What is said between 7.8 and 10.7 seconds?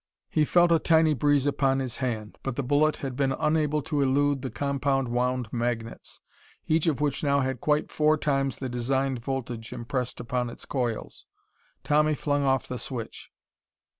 four times the designed voltage impressed upon its